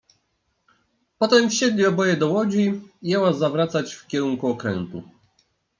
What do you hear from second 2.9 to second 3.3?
i